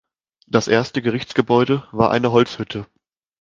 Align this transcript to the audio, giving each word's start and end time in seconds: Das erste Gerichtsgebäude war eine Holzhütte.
Das 0.47 0.67
erste 0.67 1.03
Gerichtsgebäude 1.03 1.87
war 1.91 2.09
eine 2.09 2.31
Holzhütte. 2.31 2.87